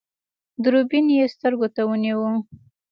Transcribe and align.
دوربين 0.63 1.05
يې 1.17 1.25
سترګو 1.35 1.67
ته 1.75 1.81
ونيو. 1.89 2.21